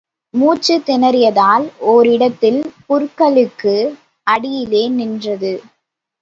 மூச்சுத் 0.33 0.85
திணறியதால் 0.85 1.65
ஓரிடத்தில், 1.91 2.57
புற்களுக்கு 2.89 3.75
அடியிலே 4.27 4.87
நின்றது. 4.89 5.53